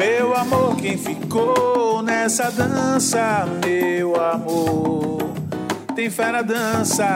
[0.00, 3.44] Meu amor, quem ficou nessa dança?
[3.62, 5.18] Meu amor,
[5.94, 7.06] tem fé na dança.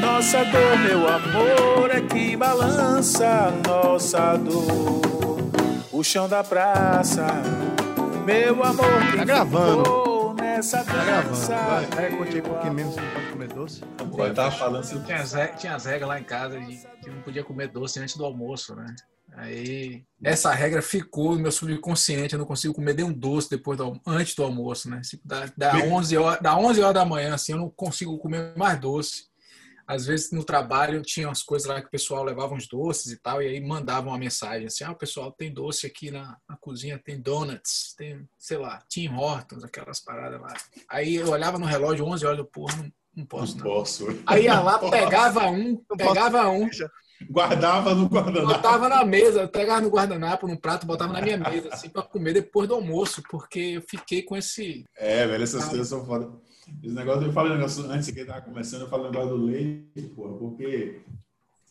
[0.00, 5.02] Nossa dor, meu amor, é que balança nossa dor.
[5.90, 7.26] O chão da praça,
[8.24, 9.82] meu amor, quem Tá gravando.
[9.84, 11.28] ficou nessa Tá gravando.
[11.30, 11.56] dança?
[11.96, 13.80] Vai, contigo um pouquinho menos, não pode comer doce.
[14.16, 17.10] Eu tava falando se Tinha as, re- tinha as regras lá em casa de que
[17.10, 18.86] não podia comer doce antes do almoço, né?
[19.36, 23.76] Aí, essa regra ficou no meu subconsciente, eu não consigo comer nem um doce depois
[23.76, 25.02] do, antes do almoço, né?
[25.24, 28.78] Dá, dá, 11 horas, dá 11 horas da manhã, assim, eu não consigo comer mais
[28.80, 29.24] doce.
[29.86, 33.16] Às vezes no trabalho tinha umas coisas lá que o pessoal levava uns doces e
[33.18, 36.98] tal, e aí mandavam uma mensagem assim: ah, pessoal, tem doce aqui na, na cozinha,
[36.98, 40.54] tem donuts, tem, sei lá, Tim Hortons, aquelas paradas lá.
[40.88, 43.72] Aí eu olhava no relógio, 11 horas, eu, porra, não, não posso não não.
[43.72, 44.06] posso.
[44.26, 46.66] Aí ia lá, pegava um, pegava um,
[47.30, 48.46] Guardava no guardanapo.
[48.54, 52.32] botava na mesa, pegava no guardanapo, num prato, botava na minha mesa, assim, pra comer
[52.34, 54.84] depois do almoço, porque eu fiquei com esse.
[54.96, 56.30] É, velho, essas coisas são foda.
[56.82, 59.44] Esse negócio, eu falei um negócio antes que tava começando, eu falei um negócio do
[59.44, 61.00] leite, porra, porque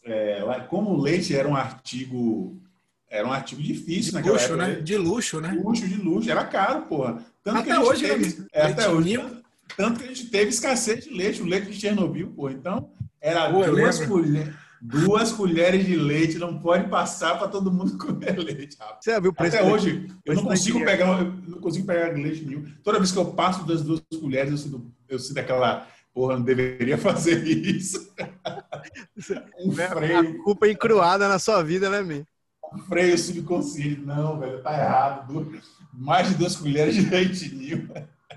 [0.03, 2.61] é, lá- como o leite era um artigo,
[3.09, 4.75] era um artigo difícil De naquela luxo, época, né?
[4.75, 5.51] De luxo, né?
[5.63, 7.23] Luxo de luxo, era caro, porra.
[7.43, 8.45] Tanto Até que a gente hoje, teve, né?
[8.53, 9.17] é, até hoje.
[9.17, 9.43] Tanto,
[9.77, 12.49] tanto que a gente teve escassez de leite, o leite de Chernobyl, pô.
[12.49, 14.53] Então, era Pô, duas, lembro.
[14.85, 18.97] Duas colheres de leite, não pode passar para todo mundo comer leite, rapaz.
[19.01, 22.43] Você viu o preço Até hoje, eu não consigo pegar, eu não consigo pegar leite
[22.43, 22.65] nenhum.
[22.83, 26.43] Toda vez que eu passo das duas colheres, eu sinto, eu sinto aquela, porra, não
[26.43, 28.13] deveria fazer isso.
[29.65, 32.25] um freio, A culpa encruada na sua vida, né, Mi?
[32.73, 34.01] um freio subconsciente.
[34.01, 35.61] Não, velho, tá errado.
[35.93, 37.89] Mais de duas colheres de leite ninho.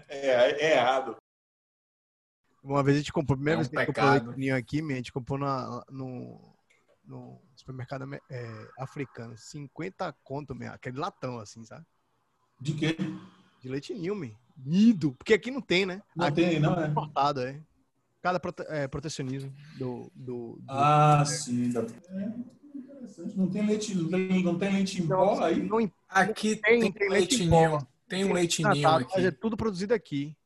[0.08, 1.16] É, é errado.
[2.66, 4.24] Uma vez a gente comprou, primeira É um vez que a gente comprou pecado.
[4.26, 6.54] leite ninho aqui, a gente comprou na, no,
[7.04, 9.36] no supermercado é, africano.
[9.38, 11.86] 50 conto, meu, aquele latão, assim, sabe?
[12.60, 12.96] De quê?
[13.60, 14.36] De leite ninho, Mi.
[14.56, 15.12] Nido.
[15.12, 16.02] Porque aqui não tem, né?
[16.16, 16.88] Não aqui tem, não, é é?
[16.88, 17.62] importado, é.
[18.20, 21.70] Cada prote- é, protecionismo do, do, do- Ah, sim.
[21.70, 21.82] Da...
[21.82, 22.32] É
[22.78, 23.36] interessante.
[23.36, 25.62] Não tem leite, não tem, não tem leite em pó aí?
[25.62, 27.88] Não Aqui Tem- tem, tem um leite em leitinho.
[28.08, 29.38] Tem um leitinho tratado, mas é aqui.
[29.38, 30.36] tudo produzido aqui.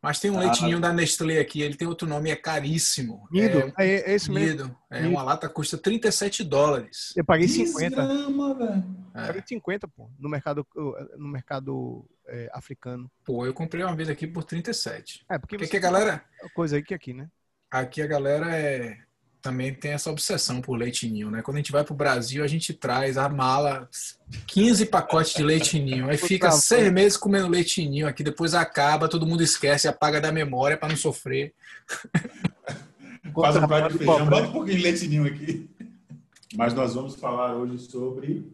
[0.00, 0.42] Mas tem um Ah.
[0.44, 3.26] leitinho da Nestlé aqui, ele tem outro nome, é caríssimo.
[3.32, 4.64] Nido, É, é, é esse mesmo.
[4.64, 4.76] Nido.
[4.90, 5.10] É, Nido.
[5.10, 7.12] uma lata custa 37 dólares.
[7.16, 7.96] Eu paguei 15 50.
[8.06, 8.84] grama, velho.
[9.14, 9.26] É.
[9.26, 10.64] Paguei 50, pô, no mercado,
[11.16, 13.10] no mercado é, africano.
[13.24, 15.24] Pô, eu comprei uma vez aqui por 37.
[15.28, 17.28] É, porque Porque você que a galera, coisa aí que aqui, né?
[17.70, 18.98] aqui a galera é
[19.48, 21.40] também tem essa obsessão por leite ninho, né?
[21.40, 23.88] Quando a gente vai pro Brasil, a gente traz a mala
[24.46, 26.08] 15 pacotes de leite ninho.
[26.08, 30.20] Aí fica Puta, seis meses comendo leite ninho aqui, depois acaba, todo mundo esquece, apaga
[30.20, 31.54] da memória para não sofrer.
[33.34, 35.70] Faz um prato de feijão, bota um pouquinho de leite ninho aqui.
[36.54, 38.46] Mas nós vamos falar hoje sobre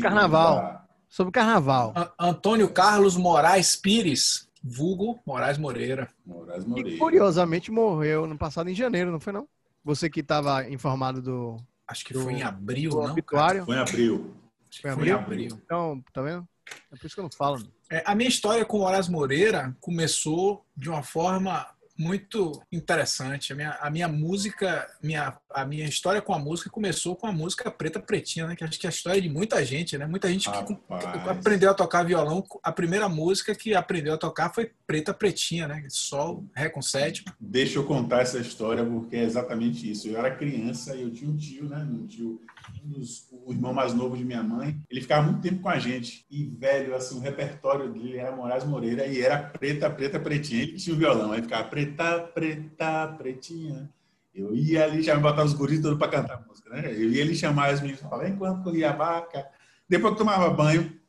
[0.00, 0.56] Carnaval.
[0.56, 1.92] da- Sobre o carnaval.
[1.96, 6.08] A- Antônio Carlos Moraes Pires, vulgo Moraes Moreira.
[6.24, 6.98] Moraes E Moreira.
[6.98, 9.48] curiosamente morreu no passado em janeiro, não foi não?
[9.84, 11.56] Você que estava informado do,
[11.88, 12.98] Acho que Do- foi em abril, não?
[13.00, 13.12] cara?
[13.12, 13.64] obituário.
[13.64, 14.36] Foi em abril.
[14.68, 15.16] Acho que Foi em foi em abril?
[15.48, 15.60] abril.
[15.64, 16.46] Então, tá vendo?
[16.92, 17.66] É por isso que eu não falo.
[17.90, 21.66] É, a minha história com o Moraes Moreira começou de uma forma
[22.00, 23.52] muito interessante.
[23.52, 27.32] A minha, a minha música, minha, a minha história com a música começou com a
[27.32, 28.56] música Preta Pretinha, né?
[28.56, 30.06] Que acho que é a história de muita gente, né?
[30.06, 32.42] Muita gente que, que aprendeu a tocar violão.
[32.62, 35.84] A primeira música que aprendeu a tocar foi Preta Pretinha, né?
[35.90, 37.36] Sol, Ré com sétima.
[37.38, 40.08] Deixa eu contar essa história porque é exatamente isso.
[40.08, 41.86] Eu era criança e eu tinha um tio, né?
[41.90, 42.40] Um tio,
[42.84, 44.80] dos, o irmão mais novo de minha mãe.
[44.90, 46.24] Ele ficava muito tempo com a gente.
[46.30, 50.62] E, velho, assim, o repertório dele era Moraes Moreira e era preta, preta, pretinha.
[50.62, 51.32] Ele tinha o violão.
[51.32, 53.90] Aí ficava preta, preta, pretinha.
[54.34, 56.86] Eu ia ali, já me botava os guris todos para cantar música, né?
[56.86, 59.46] Eu ia ali chamar as meninas, falava, enquanto corria a vaca.
[59.88, 60.99] Depois que tomava banho,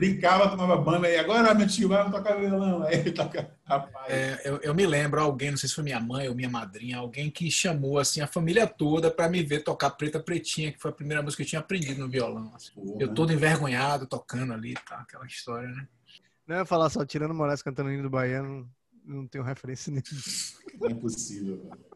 [0.00, 1.04] brincava, tomava banho.
[1.04, 2.82] Aí agora, meu tio, vai tocar violão.
[2.82, 4.10] Aí ele toca, rapaz.
[4.10, 6.96] É, eu, eu me lembro alguém, não sei se foi minha mãe ou minha madrinha,
[6.96, 10.90] alguém que chamou assim a família toda para me ver tocar Preta Pretinha, que foi
[10.90, 12.50] a primeira música que eu tinha aprendido no violão.
[12.56, 12.72] assim.
[12.72, 12.96] Porra.
[12.98, 14.96] Eu todo envergonhado tocando ali, tá?
[14.96, 15.86] Aquela história, né?
[16.46, 18.68] Não ia falar só, tirando Moraes cantando hino do Baiano,
[19.04, 20.80] não tenho referência nenhuma.
[20.80, 21.58] Não é possível.
[21.58, 21.90] velho.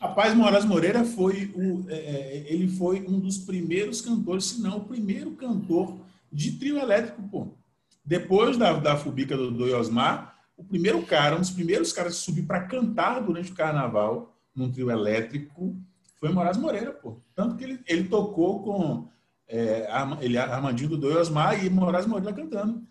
[0.00, 4.78] Rapaz, Moraes Moreira foi o, é, é, ele foi um dos primeiros cantores, se não
[4.78, 5.98] o primeiro cantor
[6.32, 7.54] de trio elétrico, pô.
[8.04, 12.20] Depois da, da Fubica do, do Osmar, o primeiro cara, um dos primeiros caras que
[12.24, 15.76] subiu para cantar durante o carnaval num trio elétrico
[16.18, 17.20] foi Moraes Moreira, pô.
[17.34, 19.08] Tanto que ele, ele tocou com
[19.46, 19.88] é,
[20.20, 22.82] ele, Armandinho do Osmar e Moraes Moreira cantando.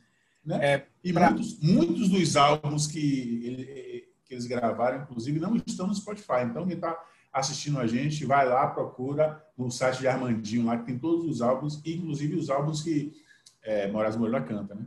[0.45, 0.59] Né?
[0.65, 5.87] É, E pra- muitos, muitos dos álbuns que, ele- que eles gravaram, inclusive, não estão
[5.87, 6.43] no Spotify.
[6.45, 6.97] Então, quem está
[7.33, 11.41] assistindo a gente, vai lá, procura no site de Armandinho, lá que tem todos os
[11.41, 13.11] álbuns, inclusive os álbuns que
[13.67, 14.85] é, Moraes Moreira canta, né?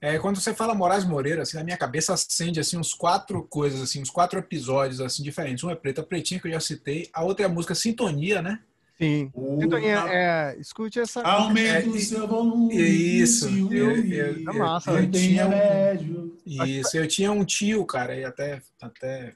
[0.00, 3.80] É, quando você fala Moraes Moreira, assim, na minha cabeça acende assim uns quatro coisas,
[3.80, 5.64] assim, uns quatro episódios assim diferentes.
[5.64, 8.60] Um é Preta Pretinha que eu já citei, a outra é a música Sintonia, né?
[8.98, 9.30] Sim.
[9.34, 11.22] O- Sintonia, é, escute essa.
[11.22, 12.74] Aumenta É, o seu volume.
[12.76, 15.08] isso, eu- eu- massa, não né?
[15.08, 16.36] tinha um-.
[16.46, 19.34] Isso, eu tinha um tio, cara, e até, até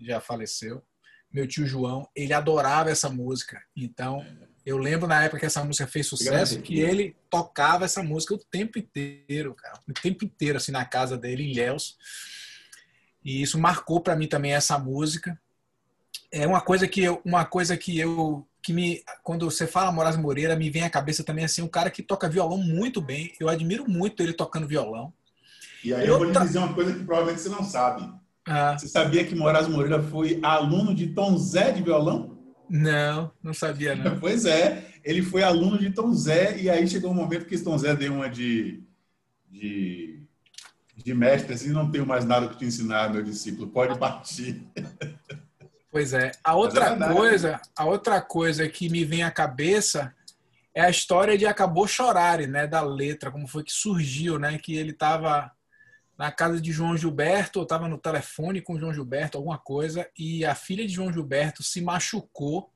[0.00, 0.82] já faleceu,
[1.32, 3.62] meu tio João, ele adorava essa música.
[3.76, 4.24] Então,
[4.64, 6.66] eu lembro na época que essa música fez sucesso, Grande.
[6.68, 9.78] que ele tocava essa música o tempo inteiro, cara.
[9.88, 11.96] O tempo inteiro, assim, na casa dele, em Ilhéus.
[13.24, 15.38] E isso marcou para mim também essa música.
[16.32, 20.16] É uma coisa que eu, uma coisa que eu que me quando você fala Moraes
[20.18, 23.48] Moreira me vem à cabeça também assim um cara que toca violão muito bem eu
[23.48, 25.10] admiro muito ele tocando violão
[25.82, 28.06] E aí E eu vou lhe dizer uma coisa que provavelmente você não sabe.
[28.46, 32.39] ah, Você sabia que Moraes Moreira foi aluno de Tom Zé de violão?
[32.70, 34.18] Não, não sabia não.
[34.20, 37.76] Pois é, ele foi aluno de Tom Zé e aí chegou um momento que Tom
[37.76, 38.80] Zé deu uma de,
[39.50, 40.22] de,
[40.96, 44.62] de mestre, assim, não tenho mais nada que te ensinar, meu discípulo, pode partir.
[45.92, 46.30] Pois é.
[46.44, 47.14] A outra verdade.
[47.14, 50.14] coisa, a outra coisa que me vem à cabeça
[50.72, 54.76] é a história de Acabou Chorare, né, da letra, como foi que surgiu, né, que
[54.76, 55.50] ele estava
[56.20, 60.44] na casa de João Gilberto, ou estava no telefone com João Gilberto, alguma coisa, e
[60.44, 62.70] a filha de João Gilberto se machucou.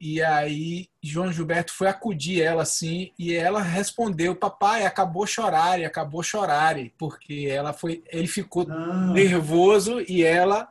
[0.00, 6.22] E aí João Gilberto foi acudir ela assim, e ela respondeu: "Papai, acabou chorare, acabou
[6.22, 10.68] chorare", porque ela foi, ele ficou Ah, nervoso e ela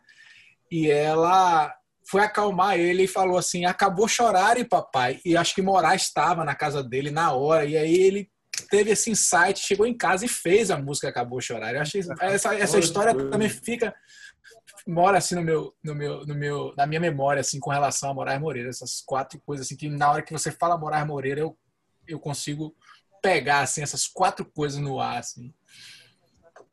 [0.71, 1.75] e ela
[2.06, 5.19] foi acalmar ele e falou assim: acabou chorar, e papai.
[5.25, 7.65] E acho que Moraes estava na casa dele na hora.
[7.65, 8.31] E aí ele
[8.71, 11.75] teve esse insight, chegou em casa e fez a música Acabou Chorar.
[11.75, 13.94] Eu achei essa, essa história também fica
[14.88, 18.13] mora assim no meu, no meu, no meu, na minha memória assim com relação a
[18.13, 21.56] Moraes Moreira, essas quatro coisas assim que na hora que você fala Moraes Moreira eu,
[22.07, 22.73] eu consigo
[23.21, 25.53] pegar assim essas quatro coisas no ar assim.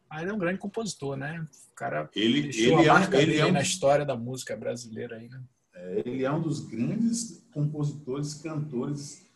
[0.08, 1.44] Mas é um grande compositor, né?
[1.70, 4.06] O cara ele, deixou ele, a é marca ele, dele é aí um, na história
[4.06, 5.42] da música brasileira aí, né?
[6.04, 9.27] ele é um dos grandes compositores, cantores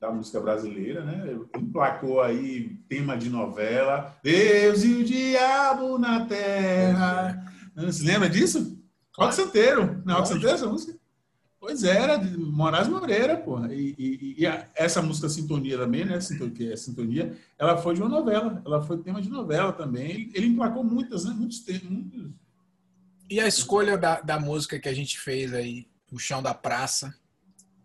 [0.00, 1.38] da música brasileira, né?
[1.56, 7.52] Emplacou aí tema de novela, Deus e o Diabo na Terra.
[7.76, 8.82] Não se lembra disso?
[9.16, 10.02] Rock Santeiro.
[10.06, 10.28] Não é Rock.
[10.28, 10.98] Santeiro essa música?
[11.60, 13.74] Pois é, era de Moraes Moreira, porra.
[13.74, 16.18] E, e- e a- essa música Sintonia também, né?
[16.18, 18.62] Sintonia, que é Sintonia, ela foi de uma novela.
[18.64, 20.10] Ela foi tema de novela também.
[20.10, 21.34] Ele, ele emplacou muitas, né?
[21.36, 21.82] Muitos temas.
[21.82, 22.30] Muitos...
[23.28, 27.14] E a escolha da, da música que a gente fez aí, O Chão da Praça,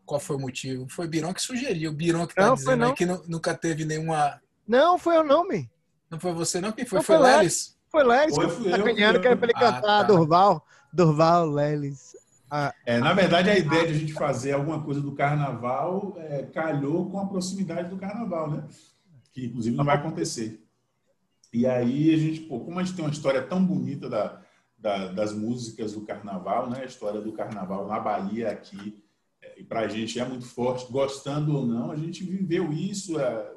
[0.05, 0.87] qual foi o motivo?
[0.89, 1.91] Foi o Birão que sugeriu.
[1.91, 2.95] O Birão que tá Não, foi dizendo aí não.
[2.95, 4.39] que nu- nunca teve nenhuma.
[4.67, 5.69] Não, foi o nome.
[6.09, 6.71] Não foi você, não?
[6.71, 6.97] Quem foi?
[6.99, 7.75] Não, foi foi Lelis?
[7.89, 9.37] Foi Lelis Foi, eu, sacaneando fui que era eu.
[9.37, 10.03] pra ele Ah, cantar tá.
[10.03, 10.65] Durval.
[10.93, 12.15] Durval, Lelis.
[12.49, 16.43] Ah, É, na verdade, a ideia de a gente fazer alguma coisa do carnaval é,
[16.43, 18.63] calhou com a proximidade do carnaval, né?
[19.33, 20.61] Que inclusive não vai acontecer.
[21.51, 24.41] E aí a gente, pô, como a gente tem uma história tão bonita da,
[24.77, 26.81] da- das músicas do carnaval, né?
[26.81, 29.03] A história do carnaval na Bahia aqui,
[29.55, 33.51] e para a gente é muito forte, gostando ou não, a gente viveu isso, é,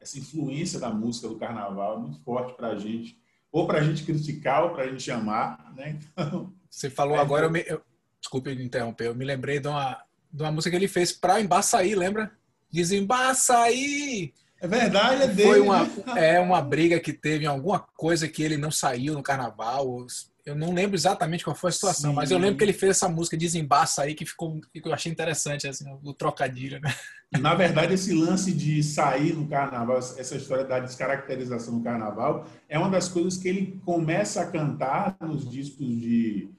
[0.00, 3.18] essa, influência da música do carnaval é muito forte para a gente,
[3.52, 5.98] ou para a gente criticar ou para a gente amar, né?
[6.12, 7.82] Então, Você falou É, agora, eu me, eu,
[8.20, 10.02] desculpe interromper, eu me lembrei de uma,
[10.32, 12.32] de uma música que ele fez pra Embaçaí, lembra?
[12.70, 14.32] Desembaçaí!
[14.60, 15.48] é verdade, é dele.
[15.48, 16.34] Foi uma, né?
[16.34, 20.06] é uma briga que teve em alguma coisa que ele não saiu no carnaval.
[20.44, 22.16] Eu não lembro exatamente qual foi a situação, Sim.
[22.16, 25.10] mas eu lembro que ele fez essa música Desembaça aí, que ficou, que eu achei
[25.10, 26.94] interessante, assim, o trocadilho, né?
[27.40, 32.78] Na verdade, esse lance de sair no carnaval, essa história da descaracterização no carnaval, é
[32.78, 36.50] uma das coisas que ele começa a cantar nos discos de,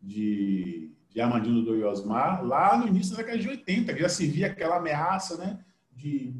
[0.00, 4.46] de, de do Osmar, lá no início da década de 80, que já se via
[4.46, 5.58] aquela ameaça, né,
[5.90, 6.34] de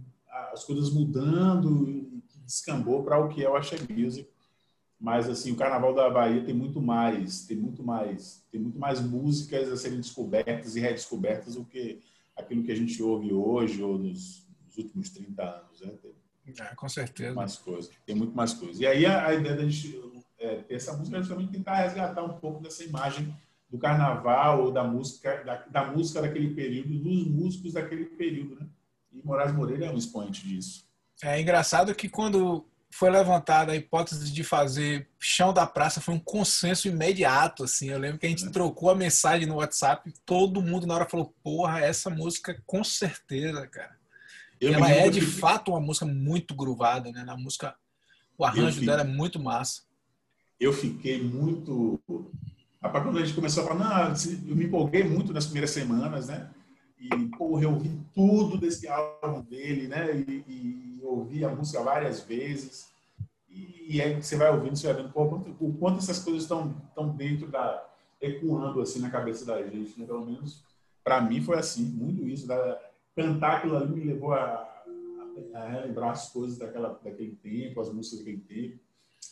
[0.52, 4.28] as coisas mudando, descambou para o que é o Axé Music.
[5.02, 9.00] Mas assim, o Carnaval da Bahia tem muito mais, tem muito mais, tem muito mais
[9.00, 11.98] músicas a serem descobertas e redescobertas do que
[12.36, 15.80] aquilo que a gente ouve hoje ou nos, nos últimos 30 anos.
[15.80, 15.92] Né?
[16.44, 17.34] Tem É, com certeza.
[17.34, 18.78] mais coisas, tem muito mais coisas.
[18.78, 20.00] E aí a, a ideia da gente
[20.38, 23.36] é, ter essa música é justamente tentar resgatar um pouco dessa imagem
[23.68, 28.68] do carnaval ou da música, da, da música daquele período, dos músicos daquele período, né?
[29.12, 30.86] E Moraes Moreira é um expoente disso.
[31.20, 36.18] É engraçado que quando foi levantada a hipótese de fazer Chão da Praça, foi um
[36.20, 37.88] consenso imediato, assim.
[37.88, 41.34] Eu lembro que a gente trocou a mensagem no WhatsApp, todo mundo na hora falou,
[41.42, 43.96] porra, essa música com certeza, cara.
[44.60, 47.24] Eu ela é que de fiquei- fato uma música muito gruvada, né?
[47.24, 47.74] Na música,
[48.38, 48.86] o arranjo fiz.
[48.86, 49.82] dela é muito massa.
[50.60, 52.00] eu fiquei muito.
[52.80, 54.14] Rapaz, quando a gente começou a falar,
[54.46, 56.50] eu me empolguei muito nas primeiras semanas, né?
[57.00, 60.16] E, porra, eu ouvi tudo desse álbum dele, né?
[60.16, 62.90] E, e ouvi a música várias vezes.
[63.48, 66.42] E, e aí você vai ouvindo, você vai vendo pô, quanto, o quanto essas coisas
[66.42, 67.86] estão tão dentro da.
[68.20, 70.06] ecoando assim na cabeça da gente, né?
[70.06, 70.64] Pelo menos
[71.04, 72.46] para mim foi assim, muito isso.
[72.46, 72.80] Da,
[73.14, 74.84] cantar aquilo ali me levou a,
[75.54, 78.80] a relembrar as coisas daquela, daquele tempo, as músicas daquele tempo,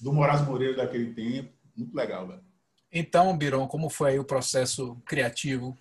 [0.00, 1.52] do Moraes Moreira daquele tempo.
[1.76, 2.42] Muito legal, velho.
[2.92, 5.76] Então, Biron, como foi aí o processo criativo?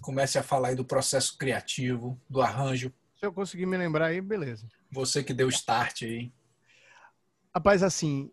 [0.00, 2.92] Comece a falar aí do processo criativo, do arranjo.
[3.18, 4.66] Se eu conseguir me lembrar aí, beleza.
[4.92, 6.32] Você que deu start aí.
[7.54, 8.30] Rapaz, assim,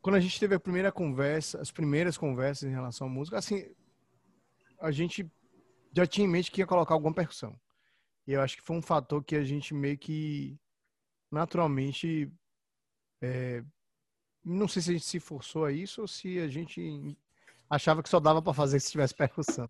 [0.00, 3.66] quando a gente teve a primeira conversa, as primeiras conversas em relação à música, assim,
[4.80, 5.30] a gente
[5.92, 7.58] já tinha em mente que ia colocar alguma percussão.
[8.26, 10.56] E eu acho que foi um fator que a gente meio que
[11.30, 12.32] naturalmente
[13.20, 13.64] é,
[14.44, 17.16] não sei se a gente se forçou a isso ou se a gente
[17.68, 19.68] achava que só dava para fazer se tivesse percussão.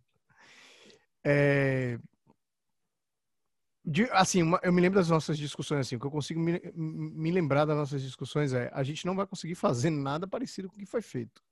[1.25, 1.99] É,
[3.85, 6.59] de, assim, uma, eu me lembro das nossas discussões assim, o que eu consigo me,
[6.75, 10.77] me, lembrar das nossas discussões é a gente não vai conseguir fazer nada parecido com
[10.77, 11.43] o que foi feito,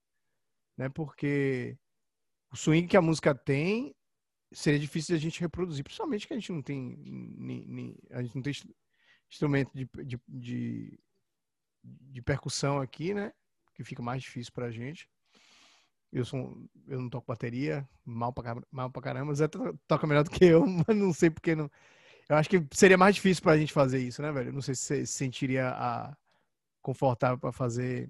[0.77, 0.89] né?
[0.89, 1.77] Porque
[2.51, 3.95] o swing que a música tem
[4.51, 6.97] seria difícil de a gente reproduzir, principalmente que a gente não tem
[7.37, 8.55] nem, nem, a gente não tem
[9.31, 11.01] instrumento de, de, de,
[11.85, 13.33] de, percussão aqui, né?
[13.75, 15.07] Que fica mais difícil pra gente.
[16.11, 19.49] Eu sou eu não toco bateria, mal pra, mal pra caramba, Zé
[19.87, 21.71] toca melhor do que eu, mas não sei porque não.
[22.33, 24.49] Eu acho que seria mais difícil pra gente fazer isso, né, velho?
[24.49, 26.17] Eu não sei se você se sentiria a
[26.81, 28.09] confortável para fazer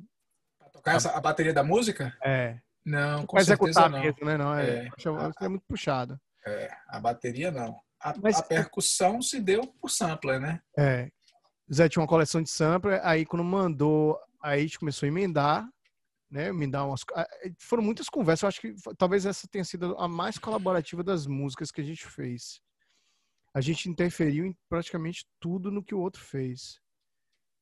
[0.61, 2.17] pra tocar essa, a bateria da música?
[2.23, 2.61] É.
[2.87, 3.99] Não, com certeza não.
[3.99, 4.37] Mesmo, né?
[4.37, 4.89] Não, é, é.
[4.97, 5.09] Acho,
[5.41, 6.21] é muito puxado.
[6.47, 7.77] É, a bateria não.
[8.01, 10.63] A, Mas, a percussão se deu por sampler, né?
[10.79, 11.11] É.
[11.73, 15.69] Zé tinha uma coleção de sampler, aí quando mandou, aí a gente começou a emendar,
[16.31, 16.47] né?
[16.47, 17.01] Emendar umas.
[17.59, 21.73] Foram muitas conversas, eu acho que talvez essa tenha sido a mais colaborativa das músicas
[21.73, 22.63] que a gente fez.
[23.55, 26.81] A gente interferiu em praticamente tudo no que o outro fez.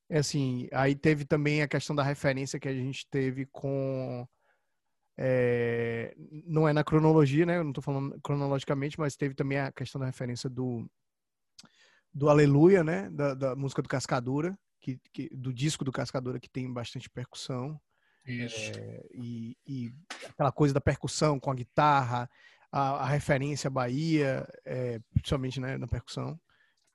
[0.08, 4.26] É assim, aí teve também a questão da referência que a gente teve com
[5.22, 6.14] é,
[6.46, 7.58] não é na cronologia, né?
[7.58, 10.90] Eu não estou falando cronologicamente, mas teve também a questão da referência do,
[12.12, 13.10] do Aleluia, né?
[13.10, 17.78] Da, da música do Cascadura, que, que, do disco do Cascadura, que tem bastante percussão.
[18.26, 18.72] Isso.
[18.78, 19.92] É, e, e,
[20.26, 22.28] aquela coisa da percussão com a guitarra,
[22.72, 26.38] a, a referência à Bahia, é, principalmente né, na percussão.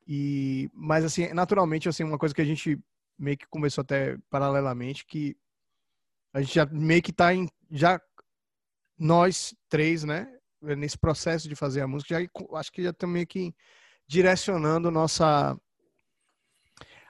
[0.08, 2.80] E, mas, assim, naturalmente, assim, uma coisa que a gente
[3.18, 5.38] meio que começou até paralelamente, que
[6.34, 8.00] a gente já meio que está em, já
[8.98, 10.28] nós três, né,
[10.62, 13.54] nesse processo de fazer a música, já, acho que já estamos meio que
[14.08, 15.58] direcionando nossa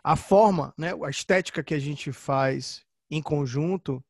[0.03, 4.03] a forma, né, a estética que a gente faz em conjunto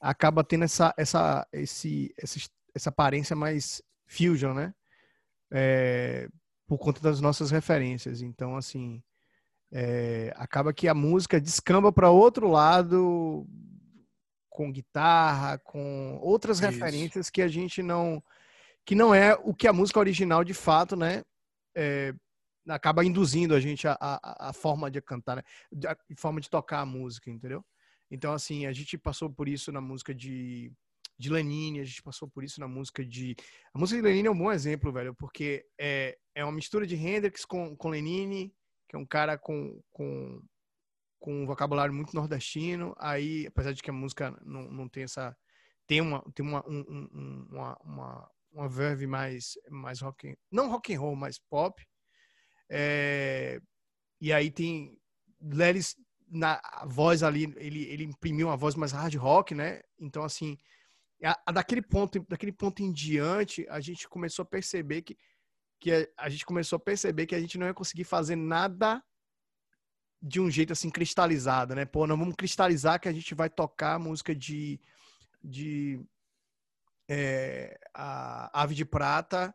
[0.00, 2.38] acaba tendo essa essa esse essa,
[2.74, 4.74] essa aparência mais fusion, né?
[5.52, 6.28] É,
[6.66, 8.20] por conta das nossas referências.
[8.20, 9.02] Então, assim,
[9.72, 13.46] é, acaba que a música descamba para outro lado
[14.48, 16.66] com guitarra, com outras Isso.
[16.66, 18.22] referências que a gente não
[18.84, 21.22] que não é o que a música original de fato, né?
[21.76, 22.14] É,
[22.66, 25.42] acaba induzindo a gente a, a, a forma de cantar, né?
[25.86, 27.64] a forma de tocar a música, entendeu?
[28.10, 30.72] Então, assim, a gente passou por isso na música de,
[31.18, 33.34] de Lenine, a gente passou por isso na música de.
[33.74, 36.94] A música de Lenine é um bom exemplo, velho, porque é, é uma mistura de
[36.94, 38.54] Hendrix com, com Lenine,
[38.88, 40.40] que é um cara com, com
[41.18, 42.94] com um vocabulário muito nordestino.
[42.98, 45.36] Aí, apesar de que a música não, não tem essa.
[45.86, 50.36] Tem uma, tem uma, um, um, uma, uma, uma verve mais, mais rock.
[50.50, 51.82] Não rock and roll, mas pop.
[52.70, 53.60] É,
[54.20, 54.96] e aí tem.
[55.40, 55.96] Lelis,
[56.26, 59.80] na voz ali, ele, ele imprimiu uma voz mais hard rock, né?
[59.98, 60.56] Então, assim.
[61.24, 65.16] A, a daquele ponto daquele ponto em diante a gente começou a perceber que
[65.80, 69.02] que a, a gente começou a perceber que a gente não ia conseguir fazer nada
[70.20, 71.84] de um jeito assim cristalizado, né?
[71.84, 74.80] Pô, não vamos cristalizar que a gente vai tocar música de,
[75.42, 76.04] de
[77.08, 79.54] é, a Ave de Prata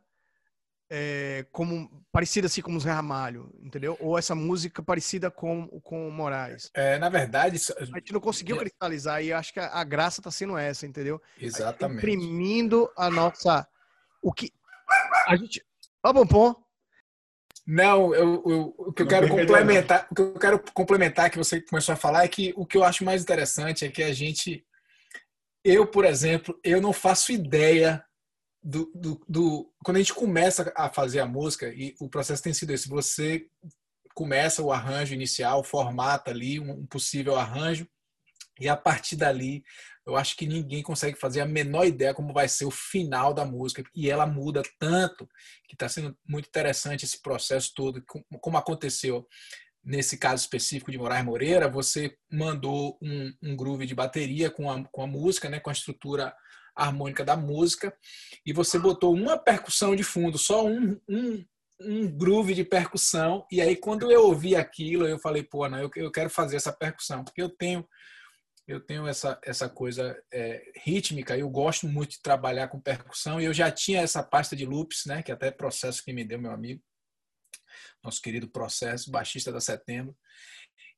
[0.96, 3.98] é, como parecida assim como os Ramalho, entendeu?
[4.00, 6.70] Ou essa música parecida com com Moraes.
[6.76, 10.30] É, na verdade, a gente não conseguiu cristalizar e acho que a, a graça está
[10.30, 11.20] sendo essa, entendeu?
[11.40, 11.96] Exatamente.
[11.96, 13.68] A imprimindo a nossa
[14.22, 14.52] o que
[15.28, 15.66] a gente
[16.06, 16.54] Ó, Pompom,
[17.66, 21.60] não, eu, eu, o que eu quero complementar, o que eu quero complementar que você
[21.60, 24.64] começou a falar é que o que eu acho mais interessante é que a gente,
[25.64, 28.04] eu, por exemplo, eu não faço ideia
[28.64, 32.54] do, do, do quando a gente começa a fazer a música e o processo tem
[32.54, 33.46] sido esse, você
[34.14, 37.88] começa o arranjo inicial, formata ali um, possível arranjo
[38.60, 39.64] E a partir dali,
[40.06, 43.46] eu acho que ninguém consegue fazer a menor ideia como vai ser o final da
[43.46, 43.84] música.
[43.96, 45.28] E ela muda tanto
[45.68, 48.04] que está sendo muito interessante esse processo todo,
[48.40, 49.28] como aconteceu
[49.84, 51.70] nesse caso específico de Moraes Moreira.
[51.70, 55.74] Você mandou um, um groove de bateria com a, com a música, né, com a
[55.74, 56.34] estrutura
[56.76, 57.96] harmônica da música,
[58.46, 61.46] e você botou uma percussão de fundo, só um, um,
[61.82, 63.46] um groove de percussão.
[63.52, 66.72] E aí, quando eu ouvi aquilo, eu falei, pô, não, eu, eu quero fazer essa
[66.72, 67.88] percussão, porque eu tenho
[68.68, 73.46] eu tenho essa, essa coisa é, rítmica, eu gosto muito de trabalhar com percussão e
[73.46, 76.52] eu já tinha essa pasta de loops, né, que até processo que me deu meu
[76.52, 76.82] amigo,
[78.02, 80.16] nosso querido processo, baixista da Setembro,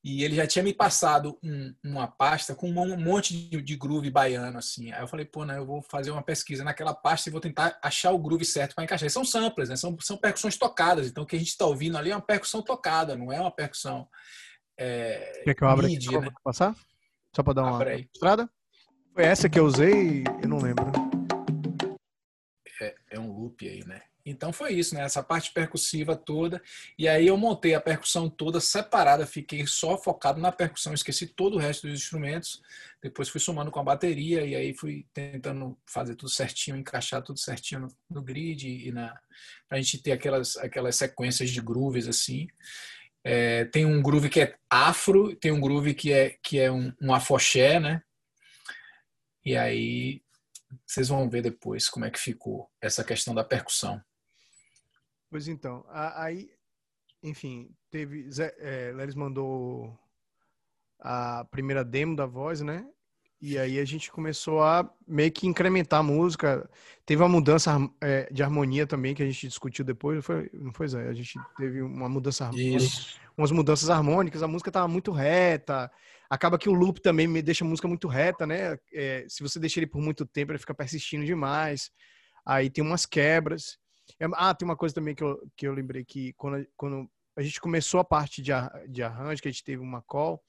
[0.05, 4.11] e ele já tinha me passado um, uma pasta com um monte de, de, groove
[4.11, 4.91] baiano, assim.
[4.91, 7.75] Aí eu falei, pô, né, eu vou fazer uma pesquisa naquela pasta e vou tentar
[7.81, 9.07] achar o groove certo para encaixar.
[9.07, 11.97] E são samples, né, são, são percussões tocadas, então o que a gente está ouvindo
[11.97, 14.07] ali é uma percussão tocada, não é uma percussão
[14.77, 16.29] é, Quer que eu abra aqui né?
[16.43, 16.75] passar?
[17.35, 18.47] Só para dar uma estrada.
[19.11, 20.85] Foi essa que eu usei, eu não lembro.
[22.79, 24.03] É, é um loop aí, né?
[24.25, 25.03] Então foi isso, né?
[25.03, 26.59] Essa parte percussiva toda.
[26.97, 31.55] E aí eu montei a percussão toda separada, fiquei só focado na percussão, esqueci todo
[31.55, 32.59] o resto dos instrumentos.
[33.03, 37.39] Depois fui somando com a bateria e aí fui tentando fazer tudo certinho, encaixar tudo
[37.39, 39.15] certinho no, no grid e na
[39.69, 42.47] pra gente ter aquelas aquelas sequências de grooves assim.
[43.23, 46.91] É, tem um groove que é afro, tem um groove que é, que é um,
[47.01, 48.01] um afoxé, né?
[49.43, 50.21] E aí
[50.85, 54.01] vocês vão ver depois como é que ficou essa questão da percussão.
[55.35, 56.49] Pois então, aí,
[57.21, 58.31] enfim, teve.
[58.31, 59.93] Zé, é, Leris mandou
[60.97, 62.87] a primeira demo da voz, né?
[63.41, 66.69] E aí a gente começou a meio que incrementar a música.
[67.05, 70.71] Teve uma mudança é, de harmonia também que a gente discutiu depois, não foi, não
[70.71, 71.09] foi Zé?
[71.09, 73.19] A gente teve uma mudança Isso.
[73.37, 75.91] umas mudanças harmônicas, a música tava muito reta.
[76.29, 78.79] Acaba que o loop também me deixa a música muito reta, né?
[78.93, 81.91] É, se você deixa ele por muito tempo, ele fica persistindo demais.
[82.45, 83.77] Aí tem umas quebras.
[84.19, 87.41] É, ah, tem uma coisa também que eu, que eu lembrei que quando, quando a
[87.41, 88.51] gente começou a parte de,
[88.87, 90.41] de arranjo, que a gente teve uma call,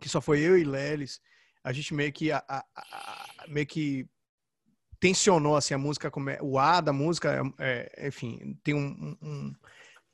[0.00, 1.20] que só foi eu e Lelis,
[1.62, 4.08] a gente meio que, a, a, a, meio que
[5.00, 6.12] tensionou assim a música
[6.42, 9.52] o A da música é, é, enfim tem um, um,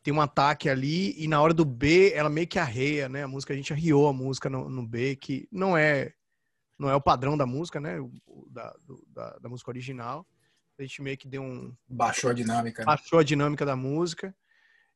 [0.03, 3.29] tem um ataque ali e na hora do B ela meio que arreia né a
[3.29, 6.15] música a gente arriou a música no, no B que não é
[6.79, 7.97] não é o padrão da música né
[8.49, 8.75] da,
[9.09, 10.25] da, da, música original
[10.79, 12.87] a gente meio que deu um baixou a dinâmica né?
[12.87, 14.35] baixou a dinâmica da música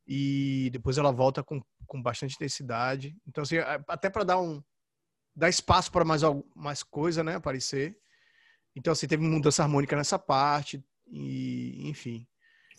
[0.06, 3.56] e depois ela volta com, com bastante intensidade então assim
[3.88, 4.62] até para dar um
[5.34, 6.22] dá espaço para mais,
[6.54, 7.96] mais coisa, né, aparecer.
[8.76, 12.26] Então, assim, teve mudança harmônica nessa parte, e enfim.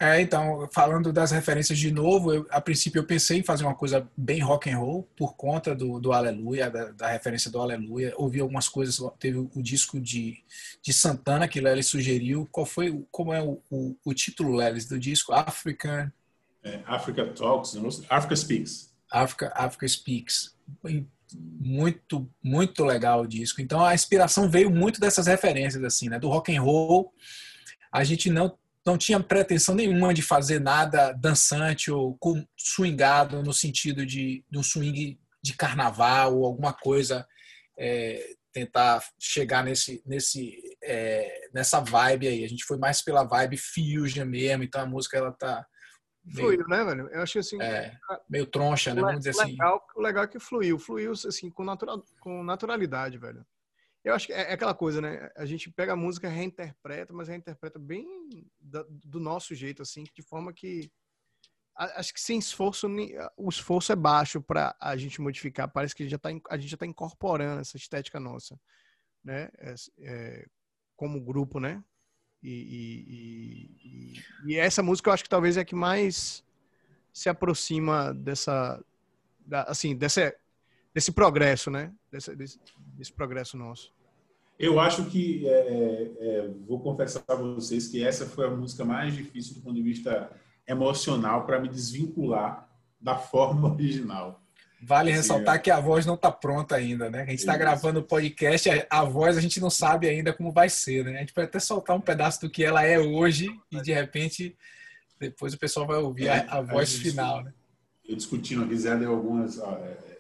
[0.02, 3.76] É, então, falando das referências de novo, eu, a princípio eu pensei em fazer uma
[3.76, 8.12] coisa bem rock and roll por conta do, do Aleluia, da, da referência do Aleluia.
[8.18, 10.44] Ouvi algumas coisas, teve o, o disco de,
[10.82, 12.50] de Santana que Lelis sugeriu.
[12.52, 15.34] Qual foi, como é o, o, o título, Lelis, do disco?
[15.34, 16.12] African...
[16.64, 17.76] É, Africa Talks,
[18.10, 18.92] Africa Speaks.
[19.12, 20.56] Africa, Africa Speaks
[21.38, 23.62] muito muito legal o disco.
[23.62, 26.18] Então a inspiração veio muito dessas referências assim, né?
[26.18, 27.14] Do rock and roll.
[27.92, 32.18] A gente não não tinha pretensão nenhuma de fazer nada dançante ou
[32.58, 37.28] swingado no sentido de, de um swing de carnaval ou alguma coisa
[37.78, 42.44] é, tentar chegar nesse nesse é, nessa vibe aí.
[42.44, 44.64] A gente foi mais pela vibe fusion mesmo.
[44.64, 45.66] Então a música ela tá
[46.36, 47.08] Fluiu, né, velho?
[47.10, 47.60] Eu achei assim.
[47.62, 47.98] É,
[48.30, 49.02] meio troncha, né?
[49.02, 49.52] Vamos dizer assim.
[49.52, 50.00] legal, assim.
[50.00, 50.78] O legal é que fluiu.
[50.78, 53.44] Fluiu, assim, com, natural, com naturalidade, velho.
[54.04, 55.30] Eu acho que é, é aquela coisa, né?
[55.36, 58.08] A gente pega a música, reinterpreta, mas reinterpreta bem
[58.60, 60.92] do nosso jeito, assim, de forma que.
[61.76, 62.88] Acho que sem esforço,
[63.38, 65.72] o esforço é baixo para a gente modificar.
[65.72, 68.60] Parece que já tá, a gente já está incorporando essa estética nossa,
[69.24, 69.50] né?
[69.58, 70.48] É, é,
[70.96, 71.84] como grupo, né?
[72.44, 76.44] E, e, e, essa música eu acho que talvez é a que mais
[77.14, 78.84] se aproxima dessa,
[79.40, 80.36] da, assim, desse,
[80.94, 81.94] desse progresso, né?
[82.12, 82.36] Desse,
[83.02, 83.92] desse progresso nosso.
[84.60, 88.86] Eu acho que, é, é, é vou confessar para vocês que essa foi a música
[88.86, 90.32] mais difícil do ponto de vista
[90.68, 94.40] emocional para me desvincular da forma original.
[94.84, 95.60] Vale ressaltar é.
[95.60, 97.24] que a voz não está pronta ainda, né?
[97.24, 100.70] A gente está gravando o podcast, a, voz a gente não sabe ainda como vai
[100.70, 101.18] ser, né?
[101.18, 104.56] A gente pode até soltar um pedaço do que ela é hoje e de repente
[105.20, 107.54] depois o pessoal vai ouvir é, a, a, voz a final, né?
[108.08, 110.11] Eu discutindo aqui, Zé deu algumas, é,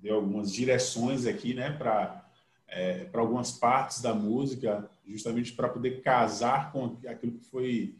[0.00, 1.70] deu algumas direções aqui, né?
[1.70, 2.24] Para
[2.68, 7.96] é, para algumas partes da música, justamente para poder casar com aquilo que foi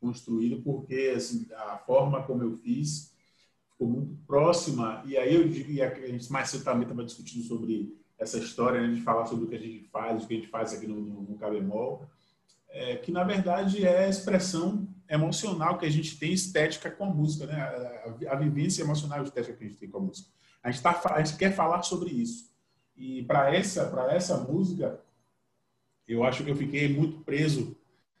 [0.00, 3.12] construído, porque assim, a forma como eu fiz
[3.70, 5.02] ficou muito próxima.
[5.06, 8.94] E aí eu e a gente mais cedo também estava discutindo sobre essa história né,
[8.94, 10.96] de falar sobre o que a gente faz, o que a gente faz aqui no,
[10.96, 12.06] no, no Cabemol,
[12.70, 17.10] é, que na verdade é a expressão emocional que a gente tem estética com a
[17.10, 17.60] música, né?
[17.60, 20.30] A, a, a vivência emocional e estética que a gente tem com a música.
[20.62, 22.50] A gente, tá, a gente quer falar sobre isso.
[22.96, 25.00] E para essa, essa música,
[26.06, 27.76] eu acho que eu fiquei muito preso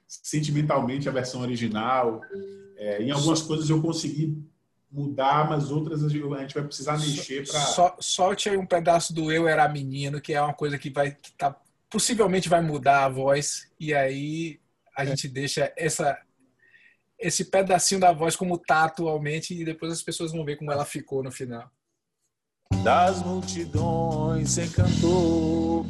[0.06, 2.22] sentimentalmente à versão original.
[2.76, 4.42] É, em algumas coisas eu consegui
[4.90, 7.60] mudar, mas outras a gente vai precisar mexer para.
[7.60, 11.12] Só, solte aí um pedaço do Eu Era Menino, que é uma coisa que vai
[11.12, 11.54] que tá,
[11.88, 14.58] possivelmente vai mudar a voz, e aí
[14.96, 15.06] a é.
[15.06, 16.18] gente deixa essa
[17.18, 20.86] esse pedacinho da voz como tá atualmente e depois as pessoas vão ver como ela
[20.86, 21.70] ficou no final.
[22.78, 25.84] Das multidões encantou,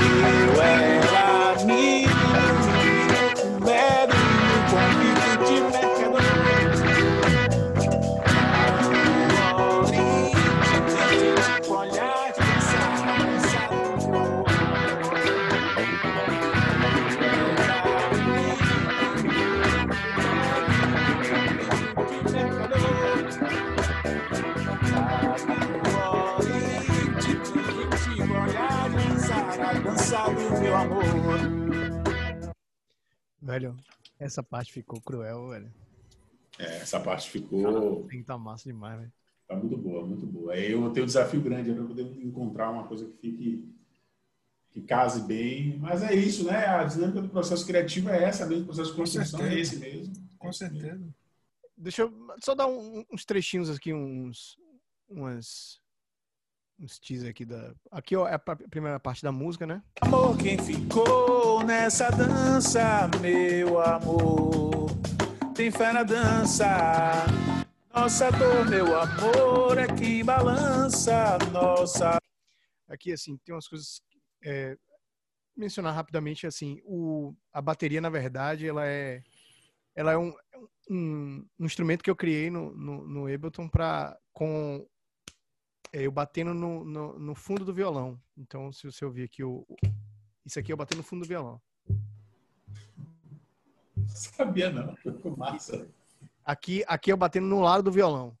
[0.00, 2.63] eu era menino,
[33.44, 33.76] Velho,
[34.18, 35.70] essa parte ficou cruel, velho.
[36.58, 38.06] É, essa parte ficou.
[38.08, 39.12] Tem que tá massa demais, velho.
[39.46, 40.54] Tá muito boa, muito boa.
[40.54, 43.74] Aí eu tenho um desafio grande para poder encontrar uma coisa que fique
[44.70, 45.78] que case bem.
[45.78, 46.66] Mas é isso, né?
[46.66, 50.12] A dinâmica do processo criativo é essa mesmo, o processo de construção é esse mesmo.
[50.38, 51.14] Com certeza.
[51.76, 54.56] Deixa eu só dar um, uns trechinhos aqui, uns,
[55.08, 55.80] umas,
[56.78, 57.74] uns teaser aqui da.
[57.90, 59.82] Aqui ó, é a primeira parte da música, né?
[60.00, 64.90] Amor, quem ficou nessa dança, meu amor,
[65.54, 66.66] tem fé na dança.
[67.94, 72.18] Nossa dor, meu amor, é que balança nossa.
[72.88, 74.00] Aqui, assim, tem umas coisas.
[74.44, 74.76] É,
[75.56, 79.22] mencionar rapidamente, assim, o, a bateria, na verdade, ela é,
[79.94, 80.34] ela é um,
[80.90, 84.84] um, um instrumento que eu criei no, no, no Ableton pra, com
[86.02, 88.20] eu batendo no, no, no, fundo do violão.
[88.36, 89.64] Então, se você ouvir aqui, o,
[90.44, 91.62] isso aqui eu batendo no fundo do violão.
[94.08, 95.88] Sabia não, ficou massa.
[96.44, 98.36] Aqui, aqui eu batendo no lado do violão.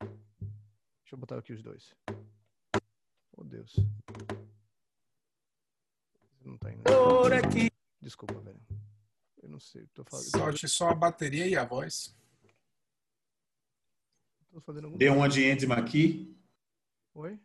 [0.00, 1.94] Deixa eu botar aqui os dois.
[3.36, 3.76] Oh, Deus.
[6.44, 6.82] Não tá indo.
[8.00, 8.60] Desculpa, velho.
[9.42, 9.86] Eu não sei.
[9.92, 10.30] Tô falando.
[10.30, 12.16] Solte só a bateria e a voz.
[14.96, 16.36] Deu uma de enzima aqui.
[17.14, 17.38] Oi?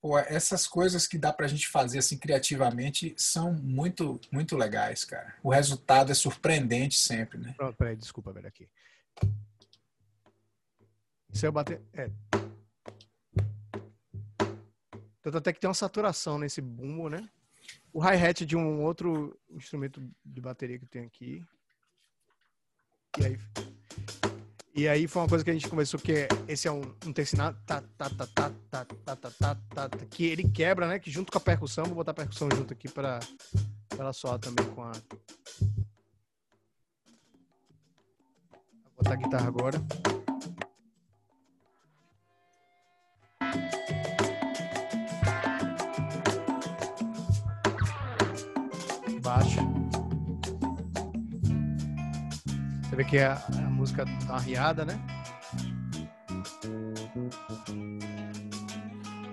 [0.00, 5.36] Pô, essas coisas que dá pra gente fazer assim criativamente são muito, muito legais, cara.
[5.42, 7.52] O resultado é surpreendente sempre, né?
[7.54, 8.66] Pronto, peraí, desculpa, velho, aqui.
[11.32, 11.82] Se eu bater.
[11.92, 12.10] É.
[15.22, 17.28] Tanto até que tem uma saturação nesse bumbo, né?
[17.92, 21.44] O hi-hat de um outro instrumento de bateria que tem aqui.
[23.18, 23.38] E aí.
[24.74, 27.58] E aí foi uma coisa que a gente conversou que esse é um, um tercinado
[27.66, 30.98] tá, tá, tá, tá, tá, tá, tá, tá, tá, que ele quebra, né?
[30.98, 33.18] Que junto com a percussão, vou botar a percussão junto aqui para
[33.98, 34.92] ela soar também com a
[39.00, 39.82] Vou botar a guitarra agora.
[49.20, 49.60] Baixo.
[52.88, 53.18] Você vê que
[53.80, 55.00] música tá arriada, né?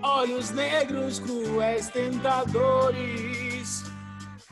[0.02, 3.82] Olhos negros, cruéis, tentadores,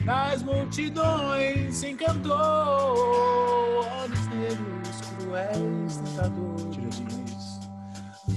[0.00, 2.36] nas multidões se encantou.
[3.86, 7.00] Olhos negros, cruéis, tentadores,